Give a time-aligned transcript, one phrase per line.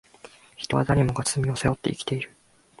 [0.55, 2.35] 人は誰もが罪を背負って生きている